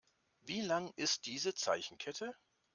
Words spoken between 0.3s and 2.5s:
Wie lang ist diese Zeichenkette?